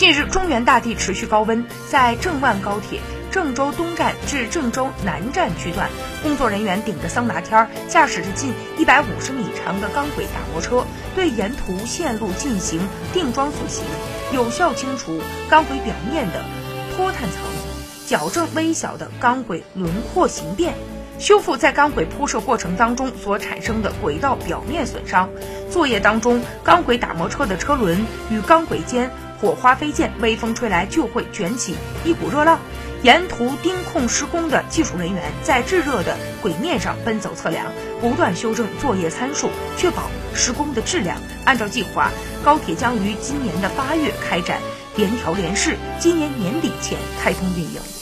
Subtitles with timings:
[0.00, 3.00] 近日，中原大地持续高温，在郑万高铁
[3.30, 5.90] 郑州东站至郑州南站区段，
[6.22, 12.80] 工作人员顶着桑拿天儿，驾驶着近一百五十米长的钢轨打磨车，对沿途线路进行
[13.12, 13.84] 定桩塑形，
[14.32, 16.42] 有效清除钢轨表面的
[16.96, 17.42] 脱碳层，
[18.06, 20.72] 矫正微小的钢轨轮廓形变。
[21.18, 25.28] 修复在钢轨铺设过程当中所产生的轨道表面损伤。
[25.70, 29.10] 作业当中，钢轨打磨车的车轮与钢轨间
[29.40, 31.74] 火花飞溅，微风吹来就会卷起
[32.04, 32.60] 一股热浪。
[33.02, 37.64] 沿途盯控施工的技术人员在炙热的轨面上奔走测量，
[37.98, 40.02] 不断修正作业参数，确保
[40.34, 41.16] 施工的质量。
[41.46, 42.10] 按照计划，
[42.44, 44.60] 高铁将于今年的八月开展
[44.96, 47.99] 联调联试，今年年底前开通运营。